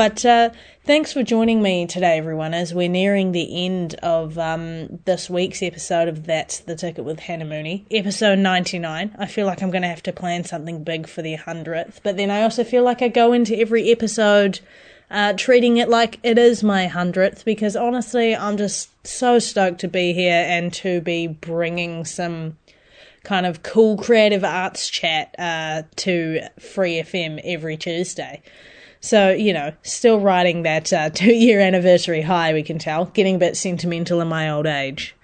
[0.00, 0.48] But uh,
[0.84, 5.62] thanks for joining me today, everyone, as we're nearing the end of um, this week's
[5.62, 9.14] episode of That's the Ticket with Hannah Mooney, episode 99.
[9.18, 12.16] I feel like I'm going to have to plan something big for the 100th, but
[12.16, 14.60] then I also feel like I go into every episode
[15.10, 19.88] uh, treating it like it is my 100th because honestly, I'm just so stoked to
[19.88, 22.56] be here and to be bringing some
[23.22, 28.42] kind of cool creative arts chat uh, to Free FM every Tuesday.
[29.00, 33.36] So, you know, still riding that uh, two year anniversary high, we can tell, getting
[33.36, 35.16] a bit sentimental in my old age.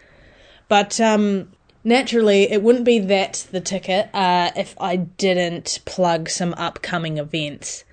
[0.69, 1.53] But um,
[1.85, 7.85] naturally, it wouldn't be that the ticket uh, if I didn't plug some upcoming events.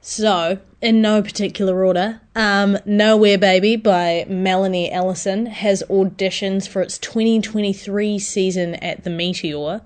[0.00, 6.98] So, in no particular order, um, Nowhere Baby by Melanie Ellison has auditions for its
[6.98, 9.80] 2023 season at the Meteor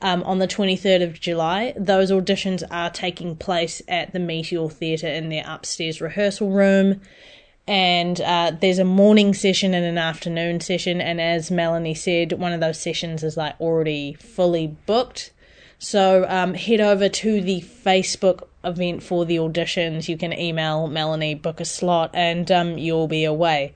[0.00, 1.72] um, on the 23rd of July.
[1.76, 7.00] Those auditions are taking place at the Meteor Theatre in their upstairs rehearsal room.
[7.66, 11.00] And uh, there's a morning session and an afternoon session.
[11.00, 15.32] And as Melanie said, one of those sessions is like already fully booked.
[15.78, 20.08] So um, head over to the Facebook event for the auditions.
[20.08, 23.74] You can email Melanie, book a slot, and um, you'll be away.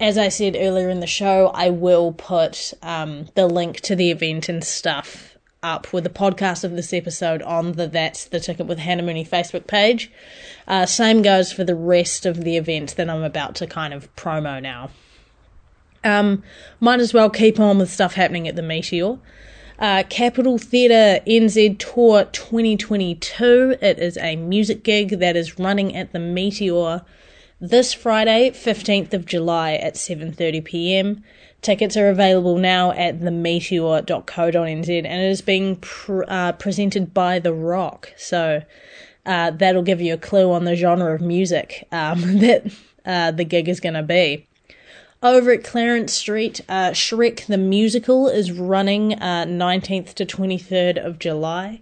[0.00, 4.10] As I said earlier in the show, I will put um, the link to the
[4.10, 5.33] event and stuff
[5.64, 9.24] up with the podcast of this episode on the That's the Ticket with Hannah Mooney
[9.24, 10.12] Facebook page.
[10.68, 14.14] Uh, same goes for the rest of the event that I'm about to kind of
[14.14, 14.90] promo now.
[16.04, 16.42] Um,
[16.80, 19.18] might as well keep on with stuff happening at the Meteor.
[19.78, 23.76] Uh, Capital Theatre NZ Tour 2022.
[23.80, 27.02] It is a music gig that is running at the Meteor
[27.60, 31.24] this Friday, 15th of July at 7:30 p.m.
[31.64, 37.54] Tickets are available now at themeteor.co.nz and it is being pr- uh, presented by The
[37.54, 38.12] Rock.
[38.18, 38.60] So
[39.24, 42.66] uh, that'll give you a clue on the genre of music um, that
[43.06, 44.46] uh, the gig is going to be.
[45.22, 51.18] Over at Clarence Street, uh, Shrek the Musical is running uh, 19th to 23rd of
[51.18, 51.80] July,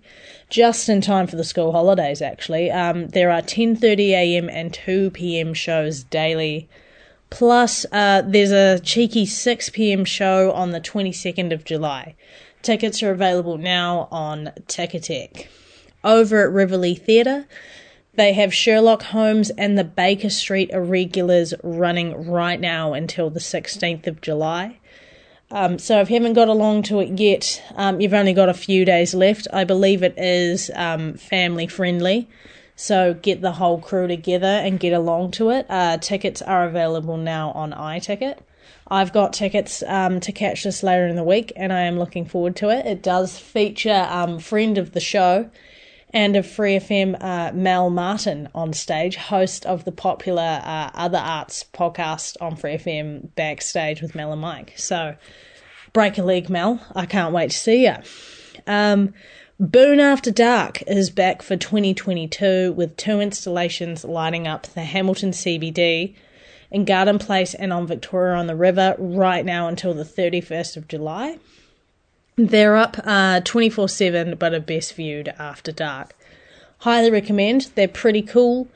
[0.48, 2.22] just in time for the school holidays.
[2.22, 4.48] Actually, um, there are 10:30 a.m.
[4.48, 5.54] and 2 p.m.
[5.54, 6.68] shows daily.
[7.32, 10.04] Plus, uh, there's a cheeky 6 p.m.
[10.04, 12.14] show on the 22nd of July.
[12.60, 15.46] Tickets are available now on Ticketek.
[16.04, 17.46] Over at Riverlea Theatre,
[18.12, 24.06] they have Sherlock Holmes and the Baker Street Irregulars running right now until the 16th
[24.06, 24.78] of July.
[25.50, 28.54] Um, so if you haven't got along to it yet, um, you've only got a
[28.54, 29.48] few days left.
[29.54, 32.28] I believe it is um, family friendly.
[32.76, 35.66] So get the whole crew together and get along to it.
[35.68, 38.38] Uh, tickets are available now on iTicket.
[38.88, 42.26] I've got tickets um, to catch this later in the week, and I am looking
[42.26, 42.84] forward to it.
[42.84, 45.50] It does feature um, friend of the show
[46.12, 51.18] and of Free FM, uh, Mel Martin on stage, host of the popular uh, Other
[51.18, 54.74] Arts podcast on Free FM, Backstage with Mel and Mike.
[54.76, 55.16] So,
[55.92, 56.84] break a leg, Mel.
[56.94, 57.94] I can't wait to see you.
[58.66, 59.14] Um,
[59.62, 66.16] Boon After Dark is back for 2022 with two installations lighting up the Hamilton CBD
[66.72, 70.88] in Garden Place and on Victoria on the River right now until the 31st of
[70.88, 71.38] July.
[72.34, 76.16] They're up uh, 24 7, but are best viewed after dark.
[76.78, 77.70] Highly recommend.
[77.76, 78.66] They're pretty cool,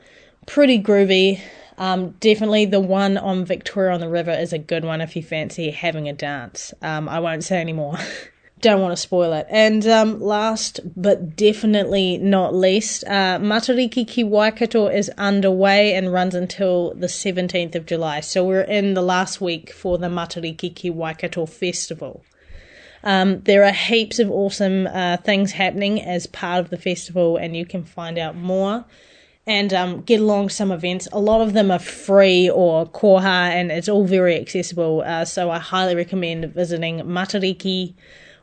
[0.45, 1.41] pretty groovy.
[1.77, 5.21] Um, definitely the one on Victoria on the River is a good one if you
[5.21, 6.73] fancy having a dance.
[6.81, 7.97] Um, I won't say any more.
[8.59, 9.45] Don't want to spoil it.
[9.49, 16.33] And um, last but definitely not least, uh, Matariki Ki Waikato is underway and runs
[16.33, 18.21] until the 17th of July.
[18.21, 22.23] So we're in the last week for the Matariki Ki Waikato Festival.
[23.03, 27.55] Um, there are heaps of awesome uh, things happening as part of the festival, and
[27.55, 28.85] you can find out more
[29.45, 31.07] and um, get along some events.
[31.13, 35.03] A lot of them are free or koha, and it's all very accessible.
[35.05, 37.93] Uh, so I highly recommend visiting Matariki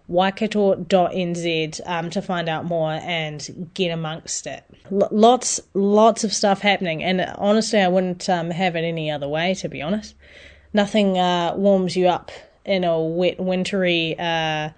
[0.09, 4.65] waikato.nz um, to find out more and get amongst it.
[4.93, 9.29] L- lots, lots of stuff happening, and honestly, I wouldn't um, have it any other
[9.29, 10.15] way, to be honest.
[10.73, 12.31] Nothing uh, warms you up
[12.65, 14.71] in a wet, wintry uh,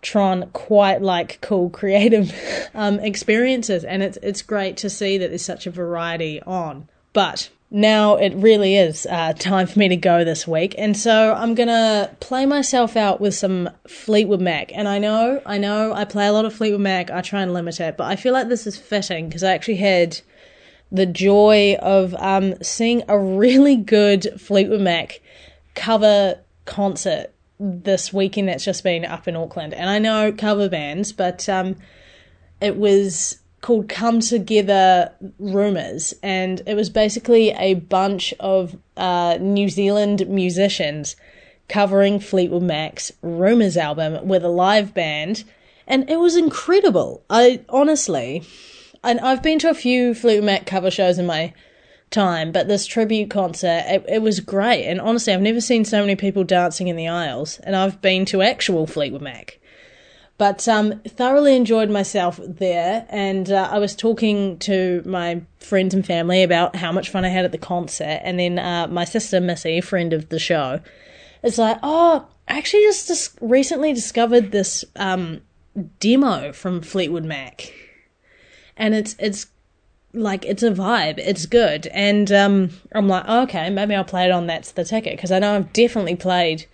[0.00, 2.34] Tron quite like cool, creative
[2.74, 6.88] um, experiences, and it's it's great to see that there's such a variety on.
[7.12, 11.32] But now it really is uh, time for me to go this week, and so
[11.32, 14.70] I'm gonna play myself out with some Fleetwood Mac.
[14.74, 17.10] And I know, I know, I play a lot of Fleetwood Mac.
[17.10, 19.76] I try and limit it, but I feel like this is fitting because I actually
[19.76, 20.20] had
[20.92, 25.20] the joy of um, seeing a really good Fleetwood Mac
[25.74, 29.72] cover concert this weekend that's just been up in Auckland.
[29.72, 31.76] And I know cover bands, but um,
[32.60, 39.68] it was called Come Together Rumours, and it was basically a bunch of uh, New
[39.68, 41.16] Zealand musicians
[41.68, 45.44] covering Fleetwood Mac's Rumours album with a live band,
[45.86, 47.24] and it was incredible.
[47.30, 48.42] I honestly,
[49.02, 51.54] and I've been to a few Fleetwood Mac cover shows in my
[52.10, 54.84] time, but this tribute concert, it, it was great.
[54.86, 58.24] And honestly, I've never seen so many people dancing in the aisles, and I've been
[58.26, 59.60] to actual Fleetwood Mac.
[60.38, 66.04] But um, thoroughly enjoyed myself there, and uh, I was talking to my friends and
[66.04, 69.40] family about how much fun I had at the concert, and then uh, my sister
[69.40, 70.80] Missy, friend of the show,
[71.42, 75.42] is like, "Oh, I actually just dis- recently discovered this um,
[76.00, 77.72] demo from Fleetwood Mac,
[78.76, 79.46] and it's it's
[80.12, 81.18] like it's a vibe.
[81.18, 84.84] It's good, and um, I'm like, oh, okay, maybe I'll play it on That's the
[84.84, 86.66] Ticket because I know I've definitely played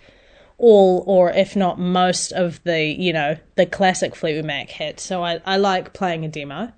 [0.58, 5.02] all, or if not most, of the you know the classic Fleetwood Mac hits.
[5.02, 6.72] So I I like playing a demo.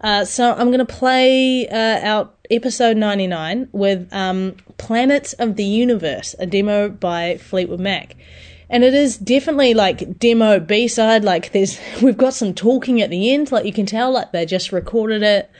[0.00, 6.34] Uh, so I'm gonna play uh, out episode 99 with um, Planets of the Universe,
[6.38, 8.16] a demo by Fleetwood Mac.
[8.68, 11.24] And it is definitely like demo B side.
[11.24, 13.52] Like there's, we've got some talking at the end.
[13.52, 15.50] Like you can tell, like they just recorded it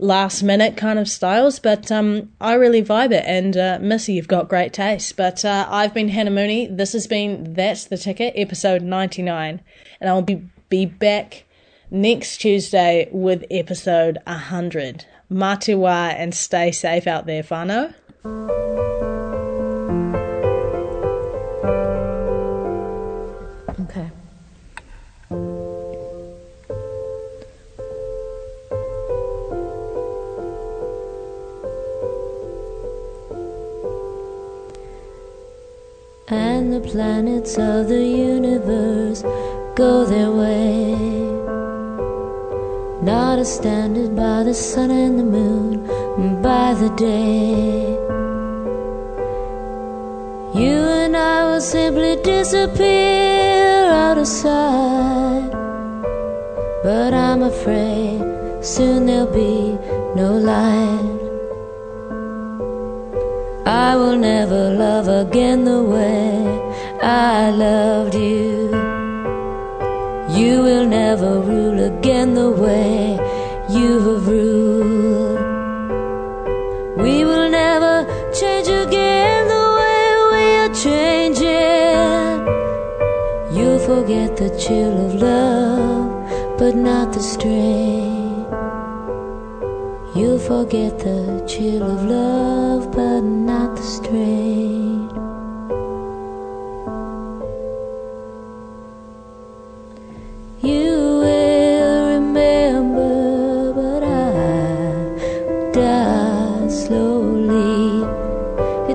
[0.00, 3.24] last minute kind of styles, but um, I really vibe it.
[3.26, 5.16] And uh, Missy, you've got great taste.
[5.16, 6.66] But uh, I've been Hannah Mooney.
[6.66, 9.60] This has been That's the Ticket, episode 99.
[10.00, 11.44] And I'll be, be back
[11.90, 15.04] next Tuesday with episode 100.
[15.30, 17.94] Mā te wā and stay safe out there, whānau.
[36.80, 39.22] Planets of the universe
[39.74, 40.94] go their way.
[43.02, 47.90] Not as standard by the sun and the moon by the day.
[50.60, 55.50] You and I will simply disappear out of sight.
[56.82, 58.20] But I'm afraid
[58.62, 59.78] soon there'll be
[60.14, 61.20] no light.
[63.66, 66.69] I will never love again the way
[67.02, 68.68] I loved you.
[70.38, 73.18] You will never rule again the way
[73.70, 75.40] you have ruled.
[76.98, 82.44] We will never change again the way we are changing.
[83.56, 88.44] You'll forget the chill of love, but not the strain.
[90.14, 94.89] You'll forget the chill of love, but not the strain.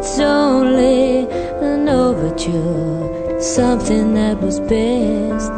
[0.07, 1.27] It's only
[1.65, 5.51] an overture, something that was best.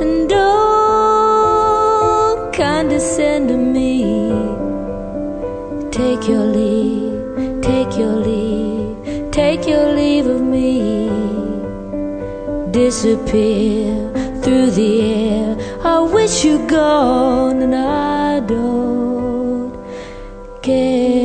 [0.00, 1.20] And don't
[2.54, 4.30] condescend to me.
[5.90, 11.10] Take your leave, take your leave, take your leave of me.
[12.70, 14.10] Disappear
[14.42, 15.54] through the air.
[15.84, 19.76] I wish you gone, and I don't
[20.62, 21.21] care.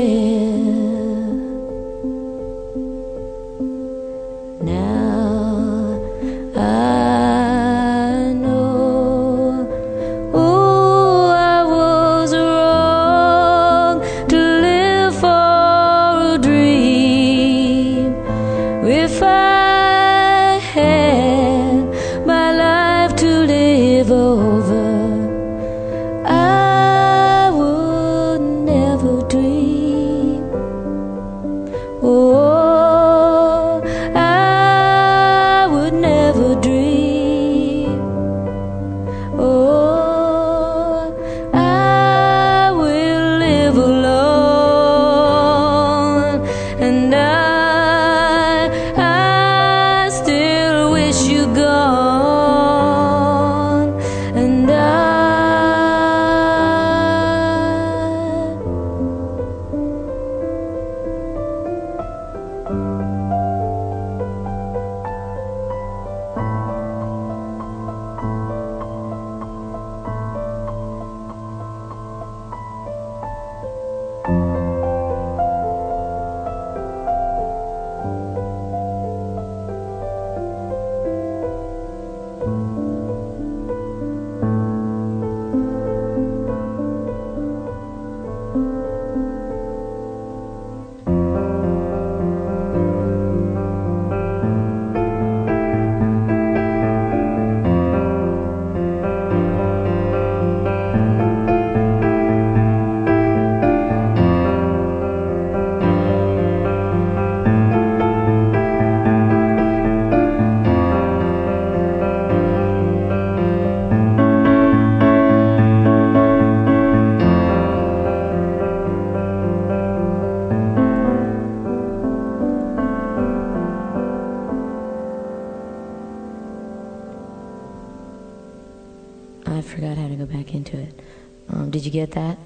[131.88, 132.38] You get that?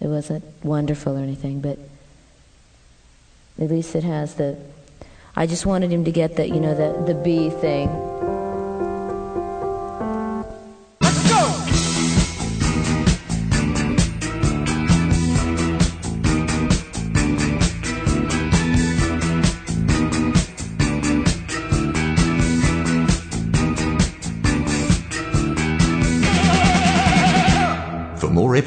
[0.00, 1.78] It wasn't wonderful or anything, but
[3.58, 4.56] at least it has the.
[5.34, 7.88] I just wanted him to get the, you know, the the B thing.